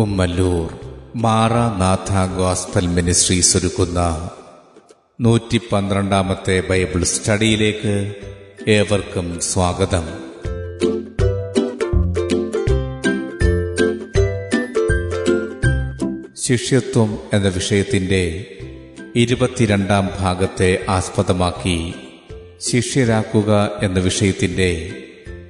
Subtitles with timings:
[0.00, 0.78] Kummallur
[1.16, 4.30] Maranatha gospel ministries ഒരുക്കുന്ന
[5.20, 8.14] നൂറ്റി പന്ത്രണ്ടാമത്തെ ബൈബിൾ സ്റ്റഡിയിലേക്ക്
[8.68, 10.08] ഏവർക്കും സ്വാഗതം.
[16.42, 18.46] ശിഷ്യത്വം എന്ന വിഷയത്തിന്റെ
[19.16, 21.94] ഇരുപത്തിരണ്ടാം ഭാഗത്തെ ആസ്പദമാക്കി
[22.58, 24.92] ശിഷ്യരാക്കുക എന്ന വിഷയത്തിന്റെ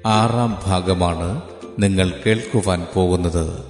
[0.06, 1.42] ആറാം ഭാഗമാണ്
[1.78, 3.69] നിങ്ങൾ കേൾക്കുവാൻ പോകുന്നത്.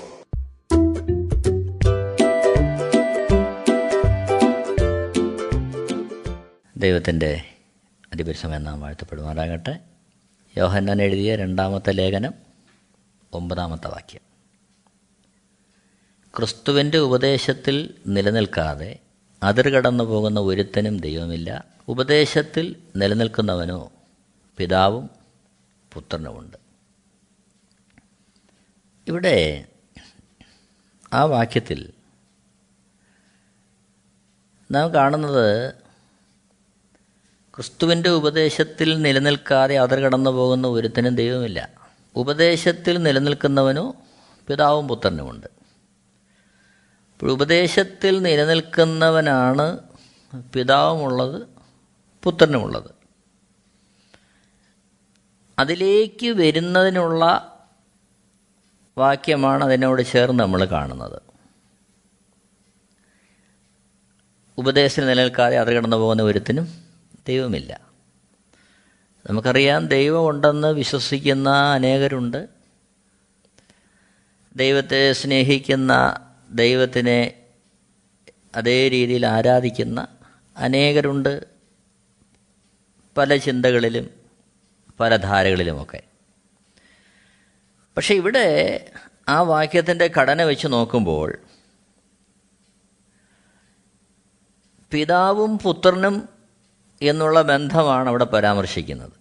[6.81, 7.43] ദൈവത്തിന്റെ
[8.13, 9.79] അതിപരിസമയം നാം വാഴ്ത്തപ്പെടുമാറാകട്ടെ.
[10.57, 12.33] യോഹന്നാൻ എഴുതിയ രണ്ടാമത്തെ ലേഖനം
[13.33, 14.21] ഒമ്പതാമത്തെ വാക്യം.
[16.37, 18.99] ക്രിസ്തുവിന്റെ ഉപദേശത്തിൽ നിലനിൽക്കാതെ
[19.43, 21.65] അതിർ കടന്നു പോകുന്ന ഒരുത്തനും ദൈവമില്ല.
[21.87, 23.91] ഉപദേശത്തിൽ നിലനിൽക്കുന്നവനോ
[24.57, 25.09] പിതാവും
[25.93, 26.57] പുത്രനുമുണ്ട്.
[29.07, 29.67] ഇവിടെ
[31.13, 31.93] ആ വാക്യത്തിൽ
[34.71, 35.80] നാം കാണുന്നത്
[37.55, 41.69] ക്രിസ്തുവിന്റെ ഉപദേശത്തിൽ നിലനിൽക്കാതെ അതിർ കടന്നു പോകുന്ന ഒരുത്തനും ദൈവമില്ല.
[42.15, 43.95] ഉപദേശത്തിൽ നിലനിൽക്കുന്നവനോ
[44.47, 45.47] പിതാവും പുത്രനുമുണ്ട്.
[47.13, 49.79] അപ്പോൾ ഉപദേശത്തിൽ നിലനിൽക്കുന്നവനാണ്
[50.53, 51.47] പിതാവുമുള്ളത്
[52.23, 52.91] പുത്രനുമുള്ളത്.
[55.59, 57.47] അതിലേക്ക് വരുന്നതിനുള്ള
[58.97, 61.21] വാക്യമാണ് അതിനോട് ചേർന്ന് നമ്മൾ കാണുന്നത്.
[64.57, 66.80] ഉപദേശത്തിൽ നിലനിൽക്കാതെ അതിൽ കടന്നു പോകുന്ന ഒരുത്തിനും
[67.27, 67.81] ദൈവമില്ല
[69.29, 72.47] നമുക്കറിയാം ദൈവമുണ്ടെന്ന് വിശ്വസിക്കുന്ന അനേകരുണ്ട്.
[74.55, 76.19] ദൈവത്തെ സ്നേഹിക്കുന്ന
[76.51, 77.33] ദൈവത്തിനെ
[78.55, 80.07] അതേ രീതിയിൽ ആരാധിക്കുന്ന
[80.57, 81.45] അനേകരുണ്ട്.
[83.17, 84.09] പല ചിന്തകളിലും
[84.99, 86.03] പല ധാരകളിലുമൊക്കെ.
[87.97, 88.85] പക്ഷെ ഇവിടെ
[89.29, 91.39] ആ വാക്യത്തിന്റെ ഘടന വെച്ച് നോക്കുമ്പോൾ
[94.91, 96.29] പിതാവും പുത്രനും
[97.01, 99.11] എന്നുള്ള ബന്ധമാണ് അവിടെ പരാമർശിക്കുന്നത്.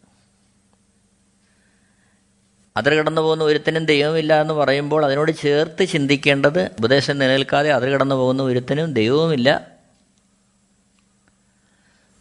[2.76, 8.42] അതിർ കടന്നു പോകുന്ന ഒരുത്തനും ദൈവമില്ല എന്ന് പറയുമ്പോൾ അതിനോട് ചേർത്ത് ചിന്തിക്കേണ്ടത് ഉപദേശം നിലനിൽക്കാതെ അതിർ കടന്നു പോകുന്ന
[8.42, 9.70] ഒരുത്തനും ദൈവവുമില്ല.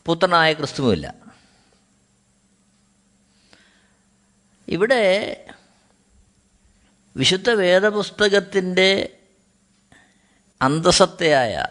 [0.06, 1.16] പുത്രനായ ക്രിസ്തുവുമില്ല.
[4.68, 5.46] ഇവിടെ
[7.18, 9.18] വിശുദ്ധ വേദപുസ്തകത്തിന്റെ
[10.62, 11.66] അന്തസത്തയായ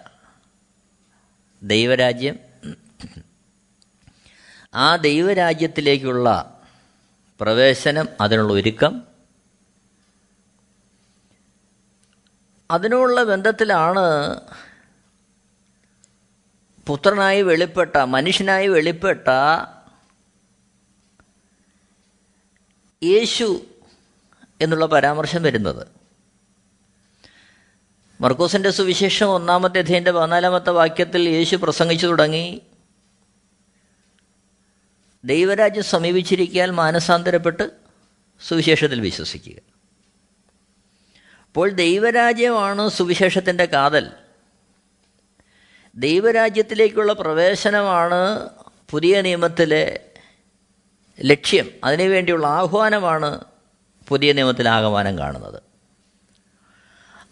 [1.62, 2.47] ദൈവരാജ്യം
[4.74, 6.60] ആ ദൈവരാജ്യത്തിലേക്കുള്ള
[7.40, 9.02] പ്രവേശനം അതിനുള്ള ഒരുക്കം.
[12.70, 14.40] അതിനുള്ള ബന്ധത്തിലാണ്
[16.86, 19.28] പുത്രനായി വെളിപ്പെട്ട മനുഷ്യനായി വെളിപ്പെട്ട
[23.04, 23.66] യേശു
[24.60, 25.86] എന്നുള്ള പരാമർശം വരുന്നത്.
[28.20, 32.62] മർക്കോസിന്റെ സുവിശേഷം ഒന്നാമത്തെ അധ്യയന്റെ പതിനാലാമത്തെ വാക്യത്തിൽ യേശു പ്രസംഗിച്ചു തുടങ്ങി.
[35.24, 37.70] ദൈവരാജ്യം സമീപിച്ചിരിക്കാൻ മാനസാന്തരപ്പെട്ട്
[38.48, 39.54] സുവിശേഷത്തിൽ വിശ്വസിക്കുക.
[41.46, 44.10] അപ്പോൾ ദൈവരാജ്യമാണ് സുവിശേഷത്തിന്റെ കാതൽ.
[45.96, 48.48] ദൈവരാജ്യത്തിലേക്കുള്ള പ്രവേശനമാണ്
[48.90, 50.00] പുതിയ നിയമത്തിലെ
[51.20, 51.70] ലക്ഷ്യം.
[51.84, 53.40] അതിനുവേണ്ടിയുള്ള ആഹ്വാനമാണ്
[54.08, 55.62] പുതിയ നിയമത്തിൽ ആഹ്വാനം കാണുന്നത്.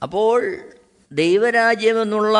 [0.03, 0.57] അപ്പോൾ
[1.13, 2.39] ദൈവരാജ്യമെന്നുള്ള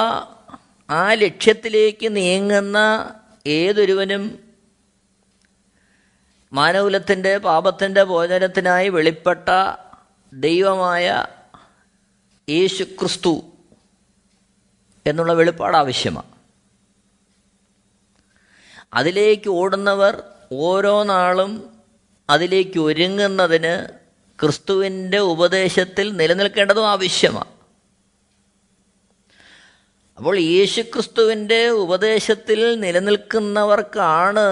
[0.91, 3.11] ആ ലക്ഷ്യത്തിലേക്ക് നീങ്ങുന്ന
[3.47, 4.46] ഏതൊരുവനും
[6.57, 9.49] മാനകുലത്തിന്റെ പാപത്തിന്റെ ഭോജനത്തിനായി വെളിപ്പെട്ട
[10.33, 11.27] ദൈവമായ
[12.51, 13.45] യേശു ക്രിസ്തു
[15.07, 16.31] എന്നുള്ള വെളിപ്പാട് ആവശ്യമാണ്.
[18.95, 20.23] അതിലേക്ക് ഓടുന്നവർ
[20.53, 21.53] ഓരോ നാളും
[22.31, 23.75] അതിലേക്ക് ഒരുങ്ങുന്നതിന്
[24.41, 27.53] ക്രിസ്തുവിന്റെ ഉപദേശത്തിൽ നിലനിൽക്കേണ്ടതും ആവശ്യമാണ്.
[30.17, 34.47] അപ്പോൾ യേശു ക്രിസ്തുവിന്റെ ഉപദേശത്തിൽ നിലനിൽക്കുന്നവർക്കാണ്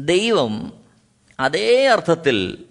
[0.00, 0.84] ദൈവം
[1.40, 2.68] അതേ അർത്ഥത്തിൽ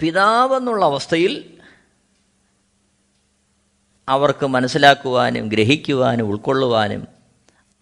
[0.00, 1.60] പിതാവെന്നുള്ള അവസ്ഥയിൽ
[4.08, 7.08] അവർക്ക് മനസ്സിലാക്കുവാനും ഗ്രഹിക്കുവാനും ഉൾക്കൊള്ളുവാനും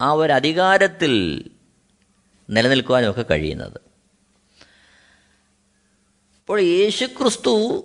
[0.01, 1.45] ആ ഒരു അധികാരത്തിൽ
[2.51, 3.81] നിലനിൽക്കുവാനും ഒക്കെ കഴിയുന്നത്.
[6.39, 7.85] അപ്പോൾ യേശുക്രിസ്തു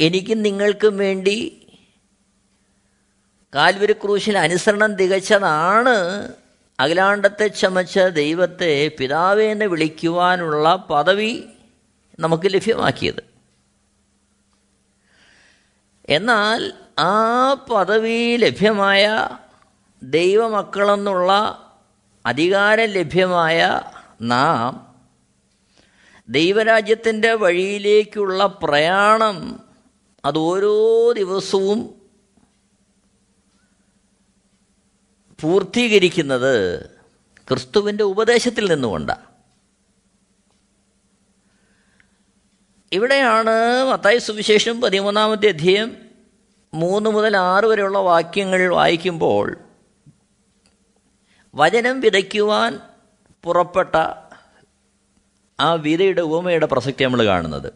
[0.00, 1.66] എനിക്കും നിങ്ങൾക്കും വേണ്ടി
[3.54, 6.34] കാൽവരി ക്രൂശിൽ അനുസരണം തികച്ചതാണ്
[6.80, 11.44] അഖിലാണ്ടത്തെ ചമച്ച ദൈവത്തെ പിതാവേനെ വിളിക്കുവാനുള്ള പദവി
[12.20, 13.24] നമുക്ക് ലഭ്യമാക്കിയത്.
[16.08, 19.28] എന്നാൽ ആ പദവി ലഭ്യമായ
[20.02, 21.32] ദൈവമക്കളെന്നുള്ള
[22.26, 23.80] അധികാരം ലഭ്യമായ
[24.22, 24.94] നാം
[26.28, 29.60] ദൈവരാജ്യത്തിന്റെ വഴിയിലേക്കുള്ള പ്രയാണം
[30.24, 31.95] അത് ഓരോ ദിവസവും
[35.40, 36.86] പൂർത്തീകരിക്കുന്നത്
[37.48, 39.26] ക്രിസ്തുവിന്റെ ഉപദേശത്തിൽ നിന്നുകൊണ്ടാണ്
[42.92, 45.96] ഇവിടെയാണ് മത്തായി സുവിശേഷം പതിമൂന്നാമത്തെ അധ്യയം
[46.74, 49.56] മൂന്ന് മുതൽ ആറ് വരെയുള്ള വാക്യങ്ങൾ വായിക്കുമ്പോൾ
[51.54, 52.80] വചനം വിതയ്ക്കുവാൻ
[53.44, 53.96] പുറപ്പെട്ട
[55.60, 57.72] ആ വിതയുടെ ഉപമയുടെ പ്രസക്തി നമ്മൾ കാണുന്നത്.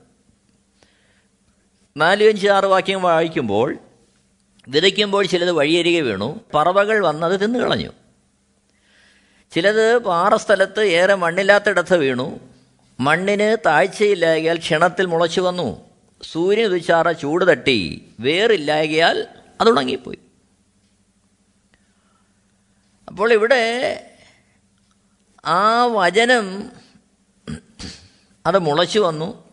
[1.96, 3.78] നാല് അഞ്ച് ആറ് വാക്യം വായിക്കുമ്പോൾ
[4.68, 7.92] വിതയ്ക്കുമ്പോൾ ചിലത് വഴിയരികെ വീണു പറവകൾ വന്നത് തിന്നുകളഞ്ഞു
[9.52, 12.40] ചിലത് പാറസ്ഥലത്ത് ഏറെ മണ്ണില്ലാത്തിടത്ത് വീണു
[13.00, 15.88] മണ്ണിന് താഴ്ചയില്ലായകയാൽ ക്ഷണത്തിൽ മുളച്ചു വന്നു
[16.32, 19.28] സൂര്യൻ ഉദിച്ചാറ ചൂട് തട്ടി വേറില്ലായകയാൽ
[19.60, 20.18] അതുണങ്ങിപ്പോയി
[23.08, 23.62] അപ്പോൾ ഇവിടെ
[25.44, 26.72] ആ വചനം
[28.46, 29.44] അത് മുളച്ചു വന്നു.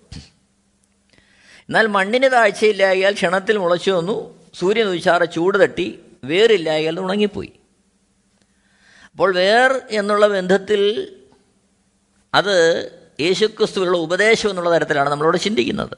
[1.69, 7.51] എന്നാൽ മണ്ണിന് താഴ്ചയില്ലായകയാൽ ക്ഷണത്തിൽ മുളച്ചു വന്നു സൂര്യൻ ഉഷാറ ചൂട് തട്ടി അത് ഉണങ്ങിപ്പോയി.
[9.11, 11.13] അപ്പോൾ വേർ എന്നുള്ള ബന്ധത്തിൽ
[12.33, 12.55] അത്
[13.19, 15.97] യേശുക്രിസ്തുവിനുള്ള ഉപദേശം എന്നുള്ള തരത്തിലാണ് നമ്മളോട് ചിന്തിക്കുന്നത്.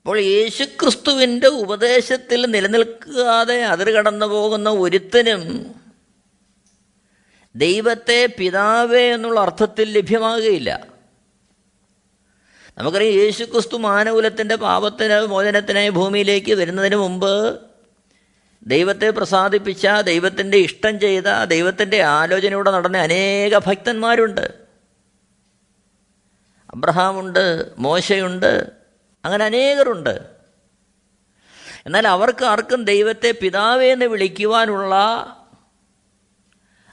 [0.00, 5.74] അപ്പോൾ യേശുക്രിസ്തുവിന്റെ ഉപദേശത്തിൽ നിലനിൽക്കാതെ അതിർ കടന്നു പോകുന്ന ഒരുത്തനും
[7.56, 10.91] ദൈവത്തെ പിതാവേ എന്നുള്ള അർത്ഥത്തിൽ ലഭ്യമാകുകയില്ല.
[12.78, 17.60] നമുക്കറിയാം യേശുക്രിസ്തു മാനകുലത്തിന്റെ പാപത്തിന് മോചനത്തിനായി ഭൂമിയിലേക്ക് വരുന്നതിന് മുമ്പ്
[18.62, 24.40] ദൈവത്തെ പ്രസാദിപ്പിച്ച ദൈവത്തിന്റെ ഇഷ്ടം ചെയ്ത ദൈവത്തിന്റെ ആലോചനയോടെ നടന്ന അനേക ഭക്തന്മാരുണ്ട്.
[26.74, 28.70] അബ്രഹാമുണ്ട് മോശയുണ്ട്
[29.24, 30.20] അങ്ങനെ അനേകരുണ്ട്.
[31.86, 34.94] എന്നാൽ അവർക്ക് ആർക്കും ദൈവത്തെ പിതാവേ എന്ന് വിളിക്കുവാനുള്ള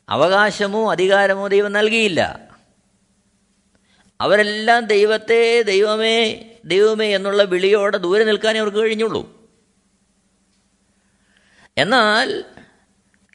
[0.10, 2.49] അവകാശമോ അധികാരമോ ദൈവം നൽകിയില്ല.
[4.22, 9.22] അവരെല്ലാം ദൈവത്തെ ദൈവമേ ദൈവമേ എന്നുള്ള വിളിയോടെ ദൂരെ നിൽക്കാനേ അവർക്ക് കഴിഞ്ഞുള്ളൂ.
[11.78, 12.44] എന്നാൽ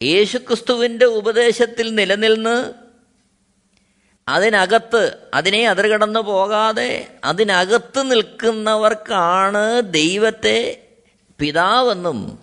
[0.03, 2.75] യേശുക്രിസ്തുവിന്റെ ഉപദേശത്തിൽ നിലനിന്ന്
[4.29, 10.87] അതിനകത്ത് അതിനെ അതിർകടന്നു പോകാതെ അതിനകത്ത് നിൽക്കുന്നവർക്കാണ് ദൈവത്തെ
[11.41, 12.39] പിതാവെന്നും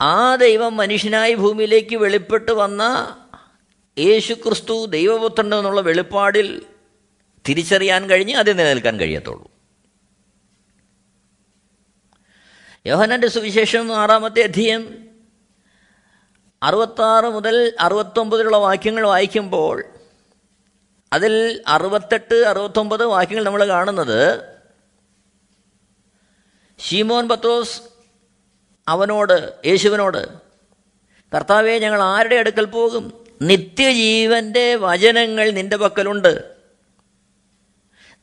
[0.00, 2.82] ആ ദൈവം മനുഷ്യനായി ഭൂമിയിലേക്ക് വെളിപ്പെട്ട് വന്ന
[3.98, 6.66] യേശുക്രിസ്തു ദൈവപുത്രൻ എന്നുള്ള വെളിപ്പാടിൽ
[7.48, 9.50] തിരിച്ചറിയാൻ കഴിഞ്ഞ് അത് നിലനിൽക്കാൻ കഴിയത്തുള്ളൂ.
[12.86, 15.08] യോഹനന്റെ സുവിശേഷം ആറാമത്തെ അധ്യയം
[16.62, 19.84] അറുപത്താറ് മുതൽ അറുപത്തൊമ്പതിലുള്ള വാക്യങ്ങൾ വായിക്കുമ്പോൾ
[21.12, 24.44] അതിൽ അറുപത്തെട്ട് അറുപത്തൊമ്പത് വാക്യങ്ങൾ നമ്മൾ കാണുന്നത്
[26.78, 27.82] ഷീമോൻ പത്രോസ്
[28.88, 30.28] അവനോട് യേശുവിനോട്
[31.36, 33.27] കർത്താവെ ഞങ്ങൾ ആരുടെ അടുക്കൽ പോകും?
[33.42, 36.56] നിത്യജീവന്റെ വചനങ്ങൾ നിന്റെ പക്കലുണ്ട്.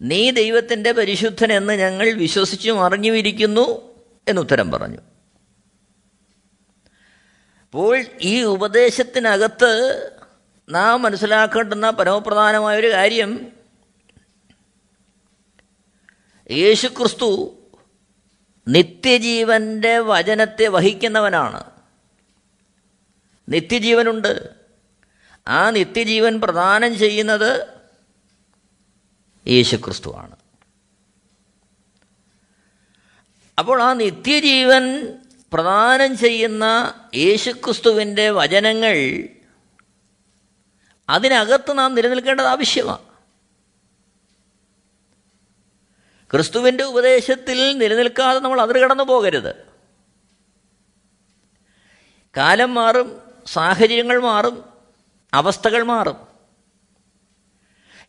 [0.02, 3.96] നീ ദൈവത്തിന്റെ പരിശുദ്ധൻ എന്ന് ഞങ്ങൾ വിശ്വസിച്ചും അറിഞ്ഞുമിരിക്കുന്നു
[4.28, 4.98] എന്നുത്തരം പറഞ്ഞു.
[7.64, 10.10] അപ്പോൾ ഈ ഉപദേശത്തിനകത്ത്
[10.70, 13.52] നാം മനസ്സിലാക്കേണ്ടുന്ന പരമപ്രധാനമായൊരു കാര്യം
[16.52, 17.58] യേശുക്രിസ്തു
[18.68, 21.64] നിത്യജീവന്റെ വചനത്തെ വഹിക്കുന്നവനാണ്.
[23.50, 24.55] നിത്യജീവനുണ്ട്.
[25.48, 27.68] ആ നിത്യജീവൻ പ്രദാനം ചെയ്യുന്നത്
[29.48, 30.36] യേശുക്രിസ്തുവാണ്.
[33.60, 35.18] അപ്പോൾ ആ നിത്യജീവൻ
[35.54, 39.24] പ്രദാനം ചെയ്യുന്ന യേശുക്രിസ്തുവിന്റെ വചനങ്ങൾ
[41.10, 43.16] അതിനകത്ത് നാം നിലനിൽക്കേണ്ടത് ആവശ്യമാണ്
[46.32, 49.56] ക്രിസ്തുവിന്റെ ഉപദേശത്തിൽ നിലനിൽക്കാതെ നമ്മൾ അതിർ കടന്നു പോകരുത്.
[52.38, 54.75] കാലം മാറും സാഹചര്യങ്ങൾ മാറും
[55.36, 56.18] അവസ്ഥകൾ മാറും.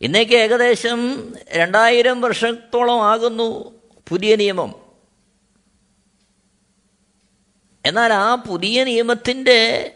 [0.00, 3.78] ഇന്നേക്ക് ഏകദേശം രണ്ടായിരം വർഷത്തോളം ആകുന്നു
[4.08, 4.74] പുതിയ നിയമം.
[7.86, 9.92] എന്നാൽ ആ പുതിയ നിയമത്തിന്റെ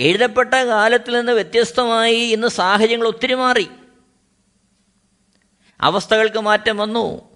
[0.00, 3.68] എഴുതപ്പെട്ട കാലത്തിൽ നിന്ന് വ്യത്യസ്തമായി ഇന്ന് സാഹചര്യങ്ങൾ ഒത്തിരി മാറി.
[5.80, 7.32] അവസ്ഥകൾക്ക് മാറ്റം വന്നു.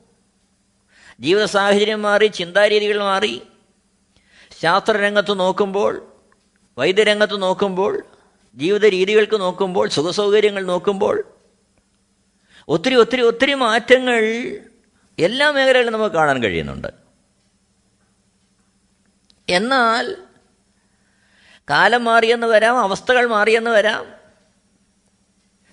[1.20, 3.42] ജീവിത സാഹചര്യം മാറി ചിന്താരീതികൾ മാറി.
[4.62, 6.12] ശാസ്ത്രരംഗത്ത് നോക്കുമ്പോൾ
[6.78, 8.15] വൈദ്യരംഗത്ത് നോക്കുമ്പോൾ
[8.56, 11.24] ജീവിത രീതികൾക്ക് നോക്കുമ്പോൾ സുഖസൗകര്യങ്ങൾ നോക്കുമ്പോൾ
[12.68, 14.20] ഒത്തിരി ഒത്തിരി ഒത്തിരി മാറ്റങ്ങൾ
[15.18, 16.88] എല്ലാ മേഖലകളിലും നമുക്ക് കാണാൻ കഴിയുന്നുണ്ട്.
[19.48, 20.16] എന്നാൽ
[21.70, 24.14] കാലം മാറിയെന്ന് വരാം അവസ്ഥകൾ മാറിയെന്ന് വരാം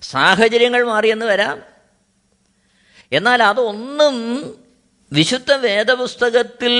[0.02, 1.62] സാഹചര്യങ്ങൾ മാറിയെന്ന് വരാം.
[3.12, 4.44] എന്നാൽ അതൊന്നും
[5.12, 6.74] വിശുദ്ധ വേദപുസ്തകത്തിൽ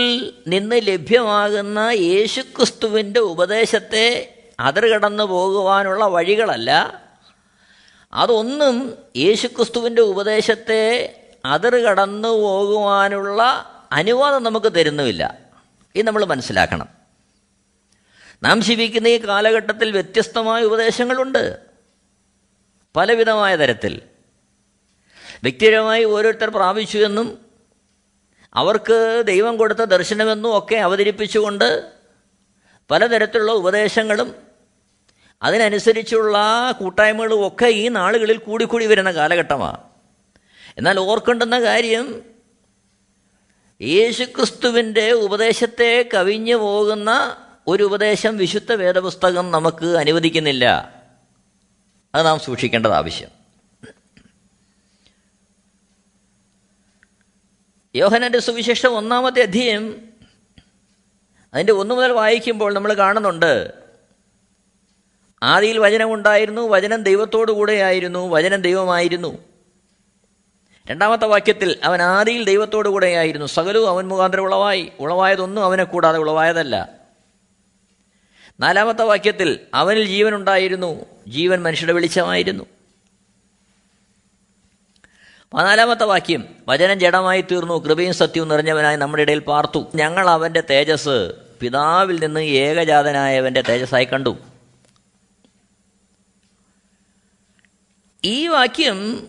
[0.47, 7.03] നിന്ന് ലഭ്യമാകുന്ന യേശുക്രിസ്തുവിന്റെ ഉപദേശത്തെ അതിർകടന്നു പോകുവാനുള്ള വഴികളല്ല.
[8.13, 13.43] അതൊന്നും യേശുക്രിസ്തുവിന്റെ ഉപദേശത്തെ അതിർകടന്നു പോകുവാനുള്ള
[13.93, 15.39] അനുവാദം നമുക്ക് തരുന്നുമില്ല.
[15.95, 16.89] ഇത് നമ്മൾ മനസ്സിലാക്കണം.
[18.43, 21.59] നാം ജീവിക്കുന്ന ഈ കാലഘട്ടത്തിൽ വ്യത്യസ്തമായ ഉപദേശങ്ങളുണ്ട്.
[22.97, 24.01] പലവിധമായ തരത്തിൽ.
[25.43, 27.39] വ്യക്തിപരമായി ഓരോരുത്തർ പ്രാപിച്ചു എന്നും
[28.55, 31.93] അവർക്ക് ദൈവം കൊടുത്ത ദർശനമെന്നും ഒക്കെ അവതരിപ്പിച്ചുകൊണ്ട്
[32.91, 34.44] പലതരത്തിലുള്ള ഉപദേശങ്ങളും
[35.45, 36.39] അതിനനുസരിച്ചുള്ള
[36.81, 39.79] കൂട്ടായ്മകളും ഒക്കെ ഈ നാളുകളിൽ കൂടിക്കൂടി വരുന്ന കാലഘട്ടമാണ്.
[40.77, 42.23] എന്നാൽ ഓർക്കേണ്ടുന്ന കാര്യം
[43.83, 47.37] യേശുക്രിസ്തുവിന്റെ ഉപദേശത്തെ കവിഞ്ഞു പോകുന്ന
[47.67, 50.95] ഒരു ഉപദേശം വിശുദ്ധ വേദപുസ്തകം നമുക്ക് അനുവദിക്കുന്നില്ല.
[52.15, 53.29] അത് നാം സൂക്ഷിക്കേണ്ടത് ആവശ്യം.
[57.95, 60.09] യോഹനന്റെ സുവിശേഷം ഒന്നാമത്തെ അധ്യയം
[61.55, 63.84] അതിന്റെ ഒന്നു മുതൽ വായിക്കുമ്പോൾ നമ്മൾ കാണുന്നുണ്ട്
[65.45, 69.39] ആദിയിൽ വചനമുണ്ടായിരുന്നു വചനം ദൈവത്തോടു കൂടെയായിരുന്നു വചനം ദൈവമായിരുന്നു.
[70.91, 74.93] രണ്ടാമത്തെ വാക്യത്തിൽ അവൻ ആദിയിൽ ദൈവത്തോടു കൂടെയായിരുന്നു സകലവും അവൻ മുഖാന്തരം ഉളവായി.
[75.01, 76.89] ഉളവായതൊന്നും അവനെ കൂടാതെ ഉളവായതല്ല.
[78.61, 82.65] നാലാമത്തെ വാക്യത്തിൽ അവനിൽ ജീവൻ ഉണ്ടായിരുന്നു ജീവൻ മനുഷ്യരുടെ വെളിച്ചമായിരുന്നു.
[85.55, 89.87] പതിനാലാമത്തെ വാക്യം വചനം ജഡമായി തീർന്നു കൃപയും സത്യവും നിറഞ്ഞവനായി നമ്മുടെ ഇടയിൽ പാർത്തു.
[89.95, 94.37] ഞങ്ങൾ അവന്റെ തേജസ് പിതാവിൽ നിന്ന് ഏകജാതനായവന്റെ തേജസ്സായി കണ്ടു.
[98.25, 99.29] ഈ വാക്യം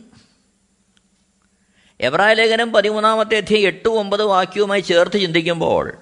[2.00, 5.98] എബ്രായ ലേഖനം പതിമൂന്നാമത്തെ അധ്യയം എട്ട് ഒമ്പത് വാക്യവുമായി ചേർത്ത് ചിന്തിക്കുമ്പോൾ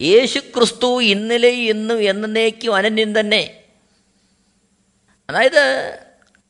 [0.00, 3.64] യേശു ക്രിസ്തു ഇന്നലെ ഇന്നും എന്നേക്കും അനന്യം തന്നെ.
[5.30, 5.98] അതായത്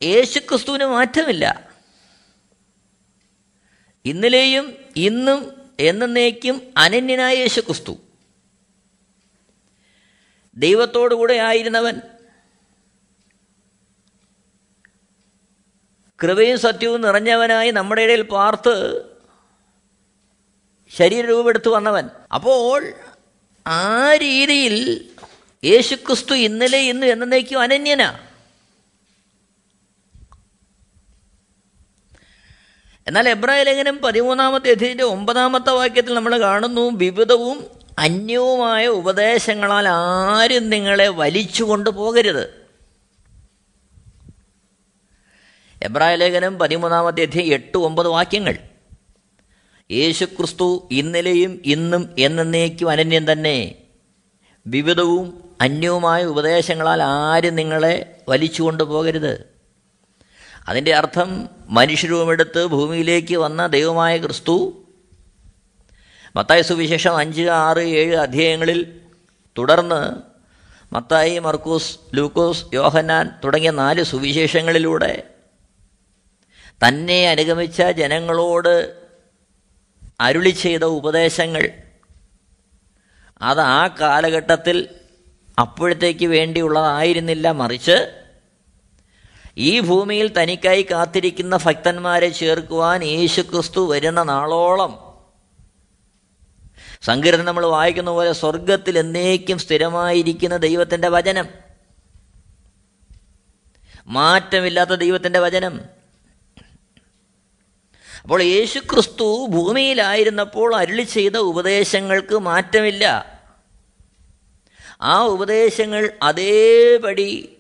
[0.02, 1.70] യേശു ക്രിസ്തുവിന് മാറ്റമില്ല.
[4.04, 7.96] ഇന്നലെയും ഇന്നും എന്നേക്കും അനന്യനായ യേശു ക്രിസ്തു
[10.56, 12.00] ദൈവത്തോടുകൂടെ ആയിരുന്നവൻ
[16.22, 19.02] കൃപയും സത്യവും നിറഞ്ഞവനായി നമ്മുടെ ഇടയിൽ പാർത്ത്
[20.96, 22.08] ശരീരരൂപെടുത്ത് വന്നവൻ.
[22.34, 22.92] അപ്പോൾ
[23.66, 25.08] ആ രീതിയിൽ
[25.64, 28.18] യേശുക്രിസ്തു ഇന്നലെ ഇന്നും എന്നേക്കും അനന്യനാ.
[33.06, 41.64] എന്നാൽ എബ്രായ ലേഖനം പതിമൂന്നാമത്തെ അധ്യയന്റെ ഒമ്പതാമത്തെ വാക്യത്തിൽ നമ്മൾ കാണുന്നു വിവിധവും അന്യവുമായ ഉപദേശങ്ങളാൽ ആരും നിങ്ങളെ വലിച്ചു
[41.64, 42.57] കൊണ്ടുപോകരുത്
[45.82, 48.58] എബ്രായ ലേഖനം പതിമൂന്നാമത്തെ അധ്യയം എട്ട് ഒമ്പത് വാക്യങ്ങൾ.
[49.90, 53.74] യേശു ക്രിസ്തു ഇന്നലെയും ഇന്നും എന്നേക്കും അനന്യം തന്നെ.
[54.66, 59.58] വിവിധവും അന്യവുമായ ഉപദേശങ്ങളാൽ ആരും നിങ്ങളെ വലിച്ചു കൊണ്ടുപോകരുത്.
[60.68, 64.86] അതിന്റെ അർത്ഥം മനുഷ്യരൂപമെടുത്ത് ഭൂമിയിലേക്ക് വന്ന ദൈവമായ ക്രിസ്തു
[66.36, 69.00] മത്തായ സുവിശേഷം അഞ്ച് ആറ് ഏഴ് അധ്യായങ്ങളിൽ
[69.58, 70.16] തുടർന്ന്
[70.94, 75.22] മത്തായി മർക്കൂസ് ലൂക്കോസ് യോഹന്നാൻ തുടങ്ങിയ നാല് സുവിശേഷങ്ങളിലൂടെ
[76.86, 78.94] തന്നെ അനുഗമിച്ച ജനങ്ങളോട്
[80.20, 81.70] അരുളി ചെയ്ത ഉപദേശങ്ങൾ.
[83.42, 84.88] അത് ആ കാലഘട്ടത്തിൽ
[85.58, 87.50] അപ്പോഴത്തേക്ക് വേണ്ടിയുള്ളതായിരുന്നില്ല.
[87.50, 88.22] മറിച്ച്
[89.56, 95.08] ഈ ഭൂമിയിൽ തനിക്കായി കാത്തിരിക്കുന്ന ഭക്തന്മാരെ ചേർക്കുവാൻ യേശുക്രിസ്തു വരുന്ന നാളോളം
[97.02, 101.48] സങ്കീർത്തനം നമ്മൾ വായിക്കുന്ന പോലെ സ്വർഗത്തിൽ എന്നേക്കും സ്ഥിരമായിരിക്കുന്ന ദൈവത്തിന്റെ വചനം.
[104.06, 105.97] മാറ്റമില്ലാത്ത ദൈവത്തിന്റെ വചനം.
[108.22, 113.38] അപ്പോൾ യേശു ക്രിസ്തു ഭൂമിയിലായിരുന്നപ്പോൾ അരുളി ചെയ്ത ഉപദേശങ്ങൾക്ക് മാറ്റമില്ല.
[115.02, 117.56] ആ ഉപദേശങ്ങൾ അതേപടി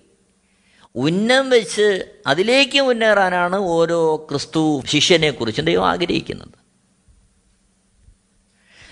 [0.94, 6.58] ഉന്നം വെച്ച് അതിലേക്ക് മുന്നേറാനാണ് ഓരോ ക്രിസ്തു ശിഷ്യനെക്കുറിച്ചും ദൈവം ആഗ്രഹിക്കുന്നത്.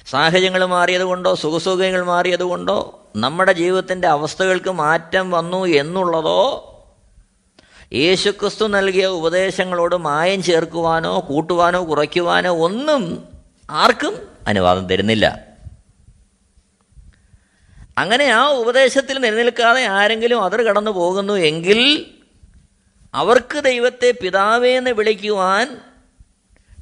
[0.07, 6.73] സാഹചര്യങ്ങൾ മാറിയതുകൊണ്ടോ സുഖസുഖങ്ങൾ മാറിയതുകൊണ്ടോ നമ്മുടെ ജീവിതത്തിന്റെ അവസ്ഥകൾക്ക് മാറ്റം വന്നു എന്നുള്ളതോ
[7.93, 13.29] യേശുക്രിസ്തു നൽകിയ ഉപദേശങ്ങളോട് മായം ചേർക്കുവാനോ കൂട്ടുവാനോ കുറയ്ക്കുവാനോ ഒന്നും
[13.71, 15.47] ആർക്കും അനുവാദം തരുന്നില്ല.
[17.99, 22.07] അങ്ങനെ ആ ഉപദേശത്തിൽ നിലനിൽക്കാതെ ആരെങ്കിലും അതിർ കടന്നു പോകുന്നു എങ്കിൽ
[23.15, 25.81] അവർക്ക് ദൈവത്തെ പിതാവേ എന്ന് വിളിക്കുവാൻ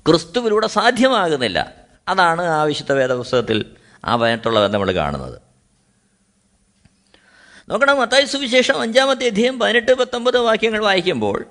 [0.06, 1.73] ക്രിസ്തുവിലൂടെ സാധ്യമാകുന്നില്ല.
[2.08, 3.64] അതാണ് ആ വിശുദ്ധ വേദപുസ്തകത്തിൽ
[4.04, 5.40] ആ പറഞ്ഞിട്ടുള്ളത് നമ്മൾ കാണുന്നത്.
[7.68, 11.47] നോക്കണം മത്തായി സുവിശേഷം അഞ്ചാമത്തെ അധ്യയം പതിനെട്ട് പത്തൊമ്പത് വാക്യങ്ങൾ വായിക്കുമ്പോൾ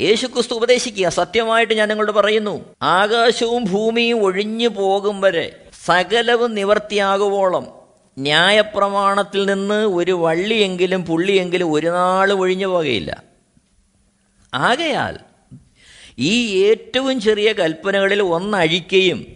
[0.00, 7.66] യേശുക്രിസ്തു ഉപദേശിക്കുക സത്യമായിട്ട് ഞാൻ നിങ്ങളോട് പറയുന്നു ആകാശവും ഭൂമിയും ഒഴിഞ്ഞു പോകും വരെ സകലവും നിവർത്തിയാകുവോളം
[8.18, 13.22] ന്യായപ്രമാണത്തിൽ നിന്ന് ഒരു വള്ളിയെങ്കിലും പുള്ളിയെങ്കിലും ഒരു നാൾ ഒഴിഞ്ഞു പോകുകയില്ല.
[14.54, 15.18] ആകയാൽ
[16.18, 19.33] ഈ ഏറ്റവും ചെറിയ കൽപ്പനകളിൽ ഒന്നഴിക്കുകയും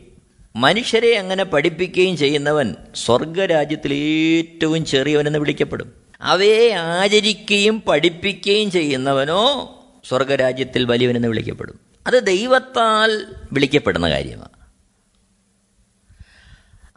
[0.61, 5.93] മനുഷ്യരെ അങ്ങനെ പഠിപ്പിക്കുകയും ചെയ്യുന്നവൻ സ്വർഗരാജ്യത്തിൽ ഏറ്റവും ചെറിയവനെന്ന് വിളിക്കപ്പെടും.
[6.21, 9.75] അവയെ ആചരിക്കുകയും പഠിപ്പിക്കുകയും ചെയ്യുന്നവനോ
[10.09, 11.81] സ്വർഗരാജ്യത്തിൽ വലിയവനെന്ന് വിളിക്കപ്പെടും.
[12.07, 14.49] അത് ദൈവത്താൽ വിളിക്കപ്പെടുന്ന കാര്യമാണ്.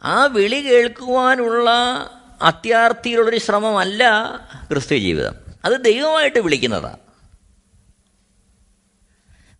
[0.02, 1.70] ആ വിളി കേൾക്കുവാനുള്ള
[2.42, 4.30] അത്യാർത്ഥിയിലുള്ളൊരു ശ്രമമല്ല
[4.70, 5.34] ക്രിസ്തു ജീവിതം.
[5.64, 6.96] അത് ദൈവമായിട്ട് വിളിക്കുന്നതാണ്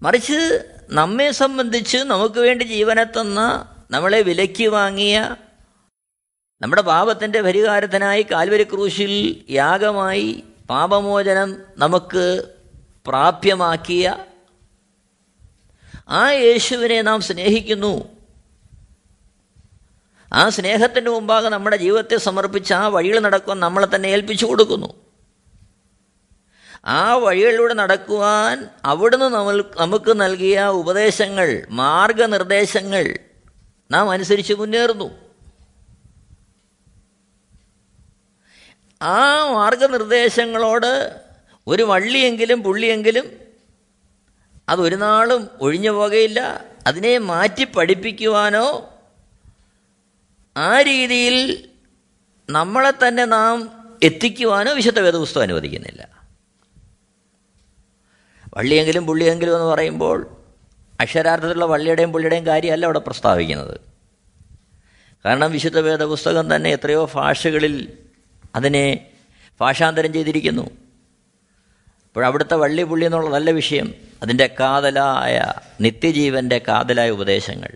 [0.02, 5.36] മറിച്ച് നമ്മെ സംബന്ധിച്ച് നമുക്ക് വേണ്ടി ജീവനെ തന്ന നമ്മളെ വിലയ്ക്ക് വാങ്ങിയ
[6.62, 12.52] നമ്മുടെ പാപത്തിന്റെ പരിഹാരത്തിനായി കാൽവരി ക്രൂശിൽ യാഗമായി പാപമോചനം നമുക്ക്
[13.06, 14.26] പ്രാപ്യമാക്കിയ
[16.08, 18.08] ആ യേശുവിനെ നാം സ്നേഹിക്കുന്നു.
[20.32, 24.94] ആ സ്നേഹത്തിന്റെ മുമ്പാകെ നമ്മുടെ ജീവിതത്തെ സമർപ്പിച്ച് ആ വഴിയിൽ നടക്കുവാൻ നമ്മളെ തന്നെ ഏൽപ്പിച്ചു കൊടുക്കുന്നു.
[26.86, 33.18] ആ വഴികളിലൂടെ നടക്കുവാൻ അവിടുന്ന് നമ്മൾ നമുക്ക് നൽകിയ ഉപദേശങ്ങൾ മാർഗനിർദ്ദേശങ്ങൾ
[33.92, 35.32] നാം അനുസരിച്ച് മുന്നേറുന്നു.
[39.02, 41.20] ആ മാർഗനിർദ്ദേശങ്ങളോട്
[41.66, 43.40] ഒരു വള്ളിയെങ്കിലും പുള്ളിയെങ്കിലും
[44.68, 48.88] അതൊരു നാളും ഒഴിഞ്ഞു പോകുകയില്ല അതിനെ മാറ്റി പഠിപ്പിക്കുവാനോ
[50.56, 51.68] ആ രീതിയിൽ
[52.50, 53.72] നമ്മളെ തന്നെ നാം
[54.02, 56.22] എത്തിക്കുവാനോ വിശുദ്ധ വേദപുസ്തകം അനുവദിക്കുന്നില്ല.
[58.56, 60.41] വള്ളിയെങ്കിലും പുള്ളിയെങ്കിലും എന്ന് പറയുമ്പോൾ
[61.02, 63.80] അക്ഷരാർത്ഥത്തിലുള്ള വള്ളിയുടെയും പുള്ളിയുടെയും കാര്യമല്ല അവിടെ പ്രസ്താവിക്കുന്നത്.
[65.24, 67.92] കാരണം വിശുദ്ധ വേദ പുസ്തകം തന്നെ എത്രയോ ഭാഷകളിൽ
[68.54, 69.06] അതിനെ
[69.60, 70.70] ഭാഷാന്തരം ചെയ്തിരിക്കുന്നു.
[72.06, 73.94] അപ്പോൾ അവിടുത്തെ വള്ളി പുള്ളി എന്നുള്ള നല്ല വിഷയം.
[74.22, 77.68] അതിന്റെ കാതലായ നിത്യജീവന്റെ കാതലായ ഉപദേശങ്ങൾ.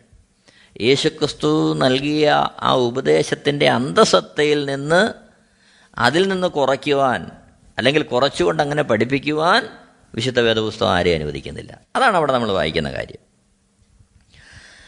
[0.80, 5.12] യേശുക്രിസ്തു നൽകിയ ആ ഉപദേശത്തിന്റെ അന്തസത്തയിൽ നിന്ന്
[5.98, 7.30] അതിൽ നിന്ന് കുറയ്ക്കുവാൻ
[7.78, 9.68] അല്ലെങ്കിൽ കുറച്ചുകൊണ്ട് അങ്ങനെ പഠിപ്പിക്കുവാൻ
[10.14, 11.80] വിശുദ്ധ വേദപുസ്തകം ആരെയും അനുവദിക്കുന്നില്ല.
[11.96, 13.26] അതാണ് അവിടെ നമ്മൾ വായിക്കുന്ന കാര്യം.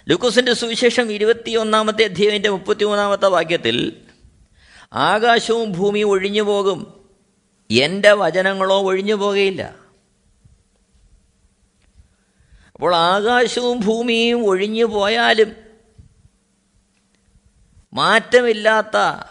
[0.09, 4.03] ലൂക്കോസിന്റെ സുവിശേഷം ഇരുപത്തി ഒന്നാമത്തെ അധ്യായന്റെ മുപ്പത്തി മൂന്നാമത്തെ വാക്യത്തിൽ
[4.93, 7.11] ആകാശവും ഭൂമിയും ഒഴിഞ്ഞു പോകും.
[7.71, 9.75] എന്റെ വചനങ്ങളോ ഒഴിഞ്ഞു പോകുകയില്ല.
[12.75, 15.53] അപ്പോൾ ആകാശവും ഭൂമിയും ഒഴിഞ്ഞു പോയാലും
[17.93, 19.27] മാറ്റമില്ലാത്ത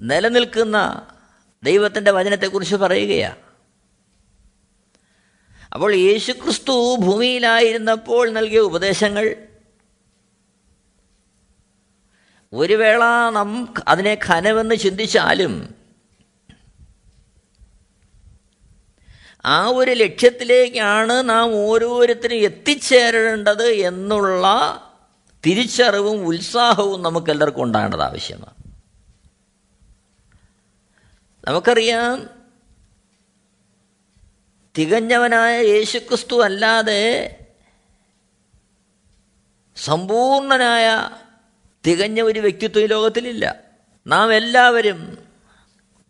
[0.00, 1.06] നിലനിൽക്കുന്ന
[1.62, 3.45] ദൈവത്തിന്റെ വചനത്തെക്കുറിച്ച് പറയുകയാണ്
[5.76, 9.36] അപ്പോൾ യേശുക്രിസ്തു ഭൂമിയിലായിരുന്നപ്പോൾ നൽകിയ ഉപദേശങ്ങൾ
[12.52, 15.74] ഒരു വേള നാം അതിനെ ഖനമെന്ന് ചിന്തിച്ചാലും
[19.44, 24.46] ആ ഒരു ലക്ഷ്യത്തിലേക്കാണ് നാം ഓരോരുത്തരും എത്തിച്ചേരേണ്ടത് എന്നുള്ള
[25.46, 28.54] തിരിച്ചറിവും ഉത്സാഹവും നമുക്കെല്ലാവർക്കും ഉണ്ടാകേണ്ടത് ആവശ്യമാണ്.
[31.48, 32.35] നമുക്കറിയാം
[34.78, 37.36] തികഞ്ഞവനായ യേശുക്രിസ്തു അല്ലാതെ
[39.76, 41.10] സമ്പൂർണനായ
[41.86, 43.54] തികഞ്ഞ ഒരു വ്യക്തിത്വം ഈ ലോകത്തിലില്ല.
[44.06, 45.18] നാം എല്ലാവരും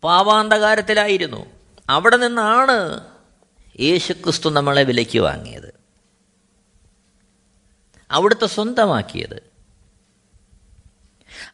[0.03, 1.45] പാവാന്തകാരത്തിലായിരുന്നു
[1.89, 3.07] അവിടെ നിന്നാണ്
[3.79, 5.73] യേശുക്രിസ്തു നമ്മളെ വിലയ്ക്ക് വാങ്ങിയത്.
[8.11, 9.43] അവിടുത്തെ സ്വന്തമാക്കിയത്.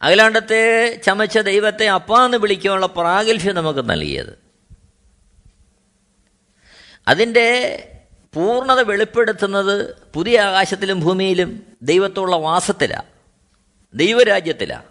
[0.01, 4.42] അഖിലാണ്ടത്തെ ചമച്ച ദൈവത്തെ അപ്പാന്ന് വിളിക്കാനുള്ള പ്രാഗൽഭ്യം നമുക്ക് നൽകിയത്.
[7.07, 7.47] അതിന്റെ
[8.33, 9.73] പൂർണത വെളിപ്പെടുത്തുന്നത്
[10.13, 11.49] പുതിയ ആകാശത്തിലും ഭൂമിയിലും
[11.81, 13.09] ദൈവത്തുള്ള വാസത്തിലാണ്
[13.93, 14.89] ദൈവരാജ്യത്തിലാണ്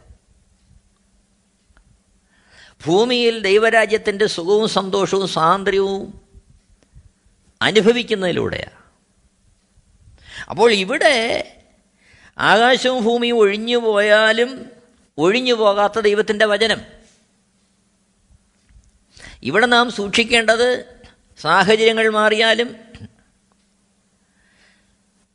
[2.84, 6.22] ഭൂമിയിൽ ദൈവരാജ്യത്തിന്റെ സുഖവും സന്തോഷവും സ്വാതന്ത്ര്യവും
[7.62, 8.78] അനുഭവിക്കുന്നതിലൂടെയാണ്
[10.50, 11.14] അപ്പോൾ ഇവിടെ
[12.38, 14.70] ആകാശവും ഭൂമിയും ഒഴിഞ്ഞു പോയാലും
[15.18, 16.80] ഒഴിഞ്ഞു പോകാത്ത ദൈവത്തിന്റെ വചനം.
[19.42, 20.68] ഇവിടെ നാം സൂക്ഷിക്കേണ്ടത്
[21.38, 22.74] സാഹചര്യങ്ങൾ മാറിയാലും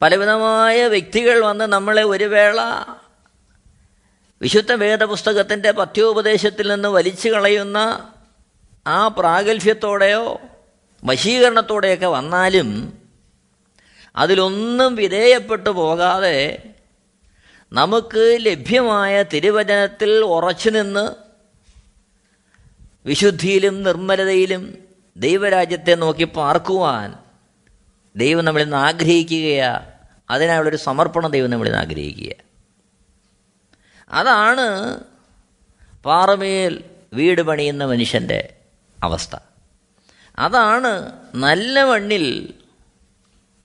[0.02, 2.60] പലവിധമായ വ്യക്തികൾ വന്ന് നമ്മളെ ഒരു വേള
[4.42, 8.10] വിശുദ്ധ വേദപുസ്തകത്തിന്റെ പഥ്യോപദേശത്തിൽ നിന്ന് വലിച്ചു കളയുന്ന
[8.88, 10.40] ആ പ്രാഗൽഭ്യത്തോടെയോ
[11.04, 13.00] വശീകരണത്തോടെയൊക്കെ വന്നാലും
[14.16, 16.70] അതിലൊന്നും വിധേയപ്പെട്ടു പോകാതെ
[17.72, 21.16] നമുക്ക് ലഭ്യമായ തിരുവചനത്തിൽ ഉറച്ചു നിന്ന്
[23.06, 24.87] വിശുദ്ധിയിലും നിർമ്മലതയിലും
[25.18, 27.16] ദൈവരാജ്യത്തെ നോക്കി പാർക്കുവാൻ
[28.16, 29.92] ദൈവം നമ്മളിൽ നിന്ന് ആഗ്രഹിക്കുകയാ.
[30.30, 32.36] അതിനായുള്ളൊരു സമർപ്പണം ദൈവം നമ്മളിൽ നിന്ന് ആഗ്രഹിക്കുക.
[34.10, 35.00] അതാണ്
[36.06, 38.56] പാറമേൽ വീട് പണിയുന്ന മനുഷ്യന്റെ
[39.04, 39.36] അവസ്ഥ.
[40.40, 42.54] അതാണ് നല്ല മണ്ണിൽ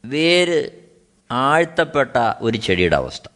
[0.05, 0.71] വേര്
[1.31, 3.29] ആഴ്ത്തപ്പെട്ട ഒരു ചെടിയുടെ അവസ്ഥ.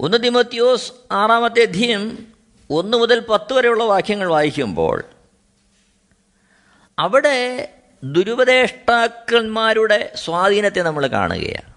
[0.00, 2.26] ഒന്ന് തിമത്യോസ് ആറാമത്തെ അധ്യയം
[2.70, 5.04] ഒന്ന് മുതൽ പത്ത് വരെയുള്ള വാക്യങ്ങൾ വായിക്കുമ്പോൾ
[7.00, 7.68] അവിടെ
[8.04, 11.74] ദുരുപദേഷ്ടാക്കന്മാരുടെ സ്വാധീനത്തെ നമ്മൾ കാണുകയാണ്.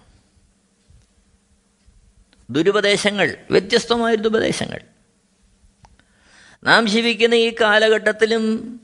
[2.49, 4.81] ദുരുപദേശങ്ങൾ വ്യത്യസ്തമായ ദുരുപദേശങ്ങൾ.
[6.63, 8.79] നാം ജീവിക്കുന്ന ഈ കാലഘട്ടത്തിലും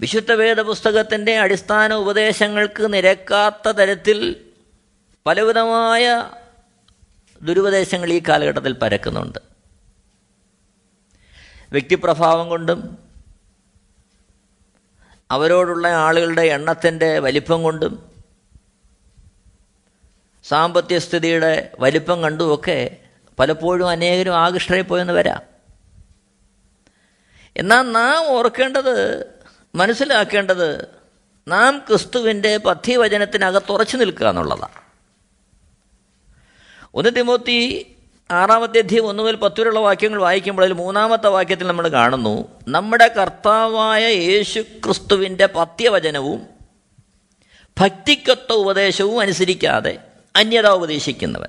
[0.00, 4.44] വിശുദ്ധ വേദപുസ്തകത്തിന്റെ അടിസ്ഥാന ഉപദേശങ്ങൾക്ക് നിരക്കാത്ത തരത്തിൽ
[5.26, 6.30] പലവിധമായ
[7.42, 9.38] ദുരുപദേശങ്ങൾ ഈ കാലഘട്ടത്തിൽ പരക്കുന്നുണ്ട്.
[11.72, 12.98] വ്യക്തിപ്രഭാവം കൊണ്ടും
[15.30, 18.10] അവരോടുള്ള ആളുകളുടെ എണ്ണത്തിന്റെ വലിപ്പം കൊണ്ടും
[20.44, 22.96] സാമ്പത്തിക സ്ഥിതിയുടെ വലിപ്പം കണ്ടുമൊക്കെ
[23.38, 25.42] പലപ്പോഴും അനേകരും ആകൃഷ്ടരായി പോയെന്ന് വരാം.
[27.56, 29.26] എന്നാൽ നാം ഓർക്കേണ്ടത്
[29.74, 30.88] മനസ്സിലാക്കേണ്ടത്
[31.48, 34.84] നാം ക്രിസ്തുവിന്റെ പഥ്യവചനത്തിനകത്ത് ഉറച്ചു നിൽക്കുക എന്നുള്ളതാണ്.
[36.94, 37.93] ഒന്ന് തിമോത്തി
[38.34, 44.04] ആറാമത്തെ അധ്യയം ഒന്നു മുതൽ പത്ത് വരെയുള്ള വാക്യങ്ങൾ വായിക്കുമ്പോൾ അതിൽ മൂന്നാമത്തെ വാക്യത്തിൽ നമ്മൾ കാണുന്നു നമ്മുടെ കർത്താവായ
[44.04, 46.46] യേശു ക്രിസ്തുവിന്റെ പത്യവചനവും
[47.80, 49.98] ഭക്തിക്കൊത്ത ഉപദേശവും അനുസരിക്കാതെ
[50.36, 51.48] അന്യത ഉപദേശിക്കുന്നവൻ.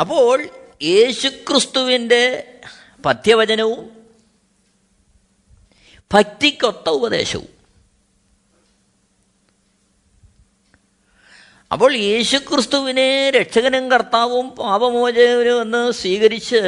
[0.00, 0.48] അപ്പോൾ
[0.82, 2.22] യേശുക്രിസ്തുവിന്റെ
[3.06, 3.90] പത്യവചനവും
[6.14, 7.57] ഭക്തിക്കൊത്ത ഉപദേശവും
[11.70, 16.60] അപ്പോൾ യേശുക്രിസ്തുവിനെ രക്ഷകനും കർത്താവും പാപമോചകനും എന്ന് സ്വീകരിച്ച്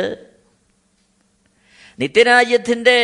[1.99, 2.99] നിത്യരാജ്യത്തിന്റെ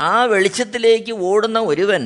[0.00, 2.04] ആ വെളിച്ചത്തിലേക്ക് ഓടുന്ന ഒരുവൻ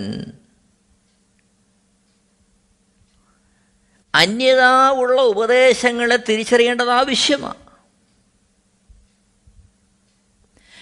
[4.14, 7.60] അന്യതാ ഉള്ള ഉപദേശങ്ങളെ തിരിച്ചറിയേണ്ടത് ആവശ്യമാണ്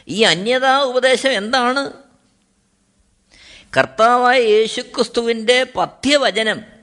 [0.09, 1.83] ഈ അന്യതാ ഉപദേശം എന്താണ്?
[3.77, 6.78] കർത്താവായ യേശുക്രിസ്തുവിന്റെ പഥ്യവചനം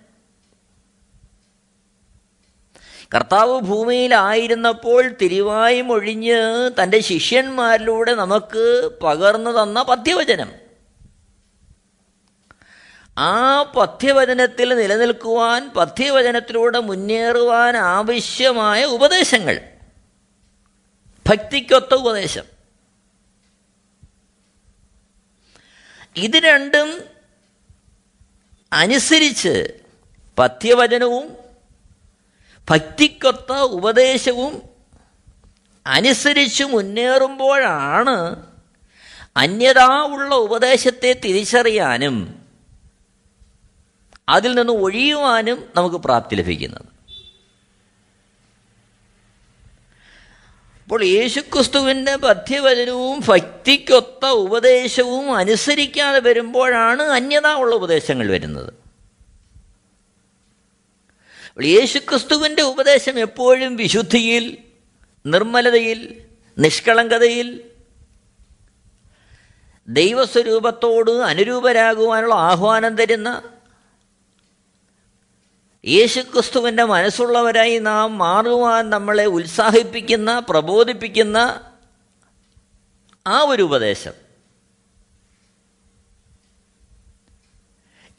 [3.16, 10.52] കർത്താവ് ഭൂമിയിലായിരുന്നപ്പോൾ തിരുവായി മൊഴിഞ്ഞ് തന്റെ ശിഷ്യന്മാരിലൂടെ നമുക്ക് പകർന്നു തന്ന പഥ്യവചനം
[13.18, 19.62] ആ പഥ്യവചനത്തിൽ നിലനിൽക്കുവാൻ പഥ്യവചനത്തിലൂടെ മുന്നേറുവാൻ ആവശ്യമായ ഉപദേശങ്ങൾ.
[21.30, 22.44] ഭക്തിക്കൊത്ത ഉപദേശം.
[26.16, 27.02] ഇത് രണ്ടും
[28.74, 29.74] അനുസരിച്ച്
[30.40, 31.45] പഥ്യവചനവും
[32.70, 34.62] ഭക്തിക്കൊത്ത ഉപദേശവും
[35.88, 38.46] അനുസരിച്ച് മുന്നേറുമ്പോഴാണ്
[39.38, 42.46] അന്യതാ ഉള്ള ഉപദേശത്തെ തിരിച്ചറിയാനും
[44.30, 46.86] അതിൽ നിന്ന് ഒഴിയുവാനും നമുക്ക് പ്രാപ്തി ലഭിക്കുന്നത്.
[50.84, 58.85] അപ്പോൾ യേശുക്രിസ്തുവിന്റെ പഥ്യവചനവും ഭക്തിക്കൊത്ത ഉപദേശവും അനുസരിക്കാതെ വരുമ്പോഴാണ് അന്യതാ ഉള്ള ഉപദേശങ്ങൾ വരുന്നത്.
[61.64, 64.58] യേശുക്രിസ്തുവിന്റെ ഉപദേശം എപ്പോഴും വിശുദ്ധിയിൽ
[65.26, 66.26] നിർമ്മലതയിൽ
[66.58, 67.64] നിഷ്കളങ്കതയിൽ
[69.88, 73.42] ദൈവസ്വരൂപത്തോട് അനുരൂപരാകുവാനുള്ള ആഹ്വാനം തരുന്ന
[75.86, 81.38] യേശുക്രിസ്തുവിന്റെ മനസ്സുള്ളവരായി നാം മാറുവാൻ നമ്മളെ ഉത്സാഹിപ്പിക്കുന്ന പ്രബോധിപ്പിക്കുന്ന
[83.28, 84.25] ആ ഒരു ഉപദേശം.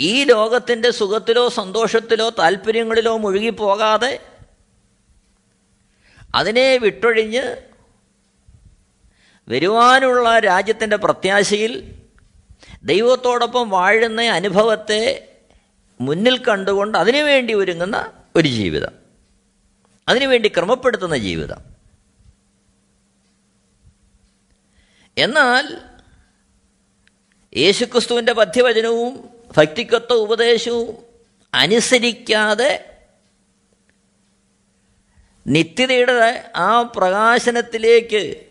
[0.01, 4.23] ഈ ലോകത്തിന്റെ സുഖത്തിലോ സന്തോഷത്തിലോ താല്പര്യങ്ങളിലോ മുഴുകിപ്പോകാതെ
[6.35, 7.57] അതിനെ വിട്ടൊഴിഞ്ഞ്
[9.49, 11.95] വരുവാനുള്ള രാജ്യത്തിന്റെ പ്രത്യാശയിൽ
[12.85, 15.29] ദൈവത്തോടൊപ്പം വാഴുന്ന അനുഭവത്തെ
[16.01, 18.93] മുന്നിൽ കണ്ടുകൊണ്ട് അതിനുവേണ്ടി ഒരുങ്ങുന്ന ഒരു ജീവിതം.
[20.09, 21.59] അതിനുവേണ്ടി ക്രമപ്പെടുത്തുന്ന ജീവിതം.
[25.19, 25.79] എന്നാൽ
[27.57, 30.97] യേശുക്രിസ്തുവിന്റെ പഥ്യവചനവും ഭക്തിക്കൊത്ത ഉപദേശവും
[31.55, 33.01] അനുസരിക്കാതെ
[35.47, 38.47] നിത്യതയുടെ ആ പ്രകാശനത്തിലേക്ക്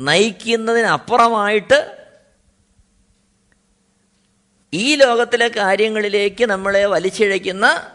[0.00, 2.06] നയിക്കുന്നതിനപ്പുറമായിട്ട്
[4.74, 7.92] ഈ ലോകത്തിലെ കാര്യങ്ങളിലേക്ക് നമ്മളെ വലിച്ചിഴയ്ക്കുന്ന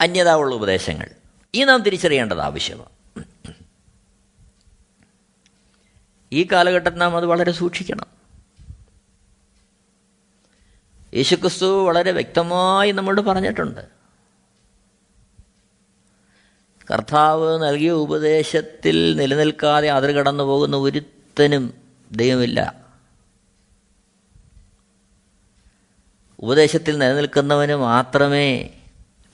[0.00, 1.10] അന്യതാവുള്ള ഉപദേശങ്ങൾ.
[1.54, 3.24] ഈ നാം തിരിച്ചറിയേണ്ടത് ആവശ്യമാണ്.
[6.32, 8.17] ഈ കാലഘട്ടത്തിൽ നാം അത് വളരെ സൂക്ഷിക്കണം.
[11.18, 13.88] യേശുക്രിസ്തു വളരെ വ്യക്തമായി നമ്മളോട് പറഞ്ഞിട്ടുണ്ട്.
[16.90, 21.74] കർത്താവ് നൽകിയ ഉപദേശത്തിൽ നിലനിൽക്കാതെ അതിർ കടന്നു പോകുന്ന ഒരുത്തനും
[22.12, 22.84] ദൈവമില്ല.
[26.40, 28.70] ഉപദേശത്തിൽ നിലനിൽക്കുന്നവന് മാത്രമേ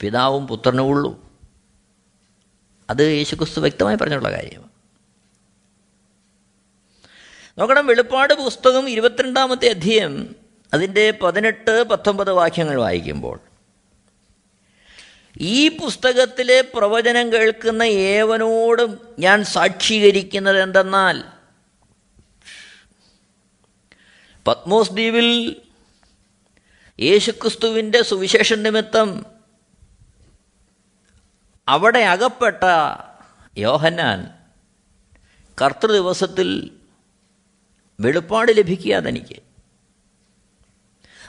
[0.00, 1.24] പിതാവും പുത്രനും ഉള്ളൂ.
[2.90, 4.70] അത് യേശുക്രിസ്തു വ്യക്തമായി പറഞ്ഞുള്ള കാര്യമാണ്
[7.58, 10.43] നോക്കണം വെളിപ്പാട് പുസ്തകം ഇരുപത്തിരണ്ടാമത്തെ അധ്യയം
[10.74, 13.36] അതിന്റെ പതിനെട്ട് പത്തൊമ്പത് വാക്യങ്ങൾ വായിക്കുമ്പോൾ
[15.50, 21.16] ഈ പുസ്തകത്തിലെ പ്രവചനം കേൾക്കുന്ന ഏവനോടും ഞാൻ സാക്ഷീകരിക്കുന്നത് എന്തെന്നാൽ
[24.46, 25.28] പത്മോസ് ദ്വീപിൽ
[26.98, 29.08] യേശുക്രിസ്തുവിന്റെ സുവിശേഷ നിമിത്തം
[31.68, 32.62] അവിടെ അകപ്പെട്ട
[33.56, 34.20] യോഹന്നാൻ
[35.58, 36.48] കർത്തൃ ദിവസത്തിൽ
[37.98, 39.38] വെളിപ്പാട് ലഭിക്കുക തനിക്ക്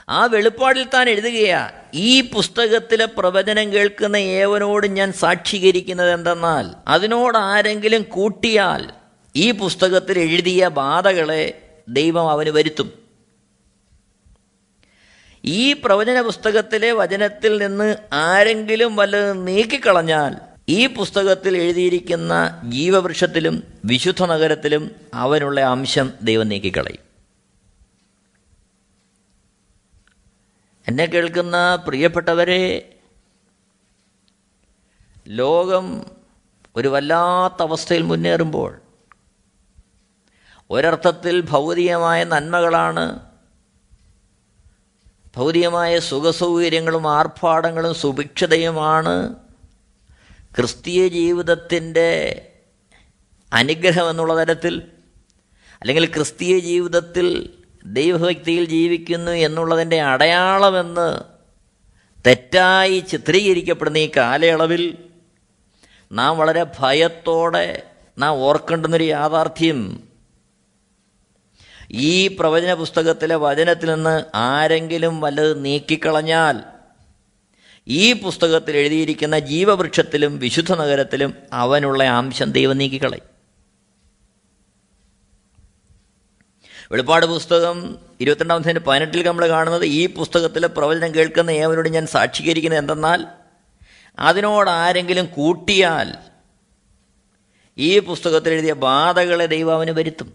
[0.08, 8.90] ആ വെളിപ്പാടിൽ താൻ എഴുതുകയാ ഈ പുസ്തകത്തിലെ പ്രവചനം കേൾക്കുന്ന ഏവനോട് ഞാൻ സാക്ഷീകരിക്കുന്നത് എന്തെന്നാൽ അതിനോട് ആരെങ്കിലും കൂട്ടിയാൽ
[9.36, 12.92] ഈ പുസ്തകത്തിൽ എഴുതിയ ബാധകളെ ദൈവം അവന് വരുത്തും.
[15.44, 20.36] ഈ പ്രവചന പുസ്തകത്തിലെ വചനത്തിൽ നിന്ന് ആരെങ്കിലും വല്ലതും നീക്കിക്കളഞ്ഞാൽ
[20.68, 27.05] ഈ പുസ്തകത്തിൽ എഴുതിയിരിക്കുന്ന ജീവവൃക്ഷത്തിലും വിശുദ്ധ നഗരത്തിലും അവനുള്ള അംശം ദൈവം നീക്കിക്കളയും.
[30.86, 32.62] എന്നെ കേൾക്കുന്ന പ്രിയപ്പെട്ടവരെ
[35.32, 35.86] ലോകം
[36.76, 38.70] ഒരു വല്ലാത്ത അവസ്ഥയിൽ മുന്നേറുമ്പോൾ
[40.70, 43.04] ഒരർത്ഥത്തിൽ ഭൗതികമായ നന്മകളാണ്
[45.36, 49.16] ഭൗതികമായ സുഖസൗകര്യങ്ങളും ആർഭാടങ്ങളും സുഭിക്ഷതയുമാണ്
[50.54, 52.10] ക്രിസ്തീയ ജീവിതത്തിന്റെ
[53.52, 54.74] അനുഗ്രഹം എന്നുള്ള തരത്തിൽ
[55.82, 57.26] അല്ലെങ്കിൽ ക്രിസ്തീയ ജീവിതത്തിൽ
[57.86, 61.20] ദൈവഭക്തിയിൽ ജീവിക്കുന്നു എന്നുള്ളതിന്റെ അടയാളമെന്ന്
[62.26, 64.98] തെറ്റായി ചിത്രീകരിക്കപ്പെടുന്ന ഈ കാലയളവിൽ
[66.12, 67.82] നാം വളരെ ഭയത്തോടെ
[68.18, 70.02] നാം ഓർക്കേണ്ടുന്നൊരു യാഥാർത്ഥ്യം.
[71.90, 76.60] ഈ പ്രവചന പുസ്തകത്തിലെ വചനത്തിൽ നിന്ന് ആരെങ്കിലും വല്ലത് നീക്കിക്കളഞ്ഞാൽ
[77.88, 83.35] ഈ പുസ്തകത്തിൽ എഴുതിയിരിക്കുന്ന ജീവവൃക്ഷത്തിലും വിശുദ്ധ നഗരത്തിലും അവനുള്ള അംശം ദൈവം നീക്കിക്കളയും.
[86.90, 87.76] വെളിപ്പാട് പുസ്തകം
[88.20, 93.26] ഇരുപത്തിരണ്ടാം തീയതി പതിനെട്ടിൽ നമ്മൾ കാണുന്നത് ഈ പുസ്തകത്തിലെ പ്രവചനം കേൾക്കുന്ന ഏവനോട് ഞാൻ സാക്ഷീകരിക്കുന്നത് എന്തെന്നാൽ
[94.18, 96.08] അതിനോട് ആരെങ്കിലും കൂട്ടിയാൽ
[97.78, 100.28] ഈ പുസ്തകത്തിൽ എഴുതിയ ബാധകളെ ദൈവം അവന് വരുത്തും.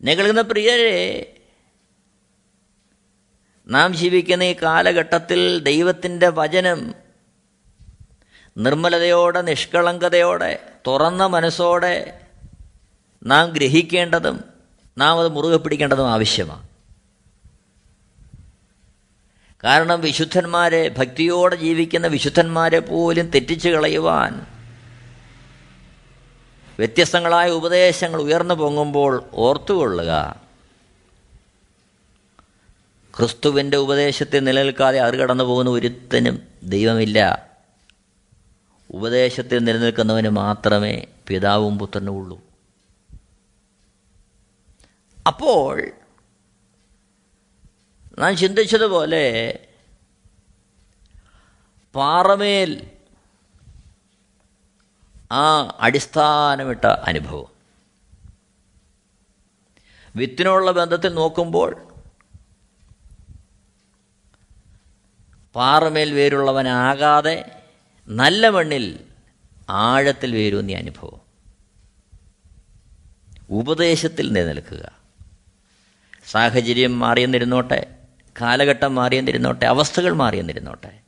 [0.00, 0.96] എന്നെ കേൾക്കുന്ന പ്രിയരെ
[3.66, 6.94] നാം ജീവിക്കുന്ന ഈ കാലഘട്ടത്തിൽ ദൈവത്തിന്റെ വചനം
[8.56, 10.52] നിർമ്മലതയോടെ നിഷ്കളങ്കതയോടെ
[10.86, 12.20] തുറന്ന മനസ്സോടെ
[13.26, 14.55] നാം ഗ്രഹിക്കേണ്ടതും
[14.98, 16.68] നാം അത് മുറുകെ പിടിക്കേണ്ടതും ആവശ്യമാണ്.
[19.64, 24.46] കാരണം വിശുദ്ധന്മാരെ ഭക്തിയോടെ ജീവിക്കുന്ന വിശുദ്ധന്മാരെ പോലും തെറ്റിച്ചു കളയുവാൻ
[26.78, 30.40] വ്യത്യസ്തങ്ങളായ ഉപദേശങ്ങൾ ഉയർന്നു പൊങ്ങുമ്പോൾ ഓർത്തുകൊള്ളുക.
[33.18, 37.48] ക്രിസ്തുവിന്റെ ഉപദേശത്തെ നിലനിൽക്കാതെ അറുകടന്നു പോകുന്ന ഒരുത്തനും ദൈവമില്ല.
[38.90, 42.40] ഉപദേശത്തിൽ നിലനിൽക്കുന്നവന് മാത്രമേ പിതാവും പുത്രനും ഉള്ളൂ.
[45.26, 45.90] അപ്പോൾ
[48.18, 49.58] നാം ചിന്തിച്ചതുപോലെ
[51.94, 52.90] പാറമേൽ
[55.32, 57.46] ആ അടിസ്ഥാനമിട്ട അനുഭവം.
[60.16, 61.88] വിത്തിനുള്ള ബന്ധത്തിൽ നോക്കുമ്പോൾ
[65.54, 67.62] പാറമേൽ വേരുള്ളവനാകാതെ
[68.08, 69.04] നല്ല മണ്ണിൽ
[69.70, 71.20] ആഴത്തിൽ വേരൂന്നിയ അനുഭവം.
[73.50, 75.05] ഉപദേശത്തിൽ നിലനിൽക്കുക.
[76.26, 77.86] സാഹചര്യം മാറിയെന്നിരുന്നോട്ടെ
[78.40, 81.00] കാലഘട്ടം മാറിയെന്നിരുന്നോട്ടെ അവസ്ഥകൾ മാറിയെന്നിരുന്നോട്ടെ.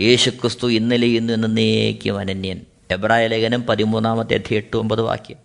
[0.00, 2.60] യേശുക്രിസ്തു ഇന്നലെ ഇന്ന് എന്നേക്കും അനന്യൻ.
[2.90, 5.36] എബ്രായ ലേഖനം പതിമൂന്നാമത്തെ അധ്യയം എട്ട് ഒമ്പത് വാക്യം.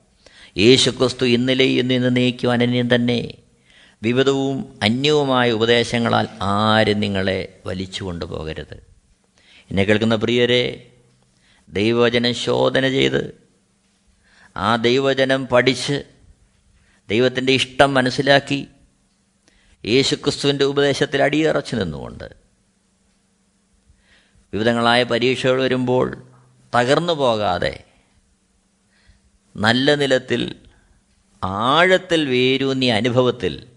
[0.58, 3.34] യേശുക്രിസ്തു ഇന്നലെ ഇന്ന് എന്നേക്കും അനന്യൻ തന്നെ.
[4.04, 8.84] വിവിധവും അന്യവുമായ ഉപദേശങ്ങളാൽ ആരും നിങ്ങളെ വലിച്ചു കൊണ്ടുപോകരുത്.
[9.70, 10.88] എന്നെ കേൾക്കുന്ന പ്രിയരെ
[11.70, 13.42] ദൈവവചനം ശോധന ചെയ്ത്
[14.58, 16.04] ആ ദൈവവചനം പഠിച്ച്
[17.10, 18.68] ദൈവത്തിന്റെ ഇഷ്ടം മനസ്സിലാക്കി
[19.86, 22.34] യേശുക്രിസ്തുവിന്റെ ഉപദേശത്തിൽ അടിയറച്ചു നിന്നുകൊണ്ട്.
[24.54, 26.28] വിവിധങ്ങളായ പരീക്ഷകൾ വരുമ്പോൾ
[26.76, 27.84] തകർന്നു പോകാതെ
[29.56, 30.56] നല്ല നിലത്തിൽ
[31.44, 33.68] ആഴത്തിൽ വേരൂന്നിയ അനുഭവത്തിൽ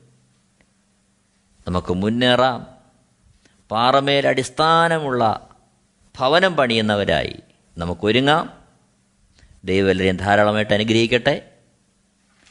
[1.68, 2.66] നമുക്ക് മുന്നേറാം.
[3.70, 5.48] പാറമേൽ അടിസ്ഥാനമുള്ള
[6.18, 7.36] ഭവനം പണിയുന്നവരായി
[7.78, 8.64] നമുക്കൊരുങ്ങാം.
[9.64, 11.49] ദൈവം ധാരാളമായിട്ട് അനുഗ്രഹിക്കട്ടെ.